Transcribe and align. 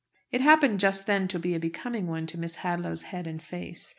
It 0.31 0.41
happened 0.41 0.79
just 0.79 1.05
then 1.05 1.27
to 1.27 1.37
be 1.37 1.53
a 1.53 1.59
becoming 1.59 2.07
one 2.07 2.25
to 2.25 2.39
Miss 2.39 2.55
Hadlow's 2.65 3.03
head 3.13 3.27
and 3.27 3.39
face. 3.39 3.89